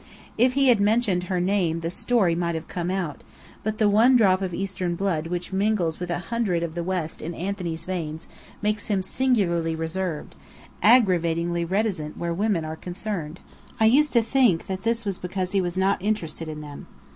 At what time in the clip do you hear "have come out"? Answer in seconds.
2.55-3.23